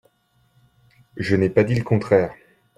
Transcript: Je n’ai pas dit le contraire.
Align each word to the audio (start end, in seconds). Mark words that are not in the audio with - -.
Je 1.15 1.35
n’ai 1.35 1.51
pas 1.51 1.63
dit 1.63 1.75
le 1.75 1.83
contraire. 1.83 2.33